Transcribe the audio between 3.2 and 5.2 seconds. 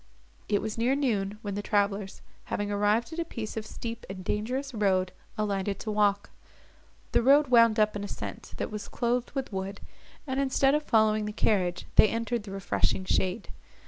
piece of steep and dangerous road,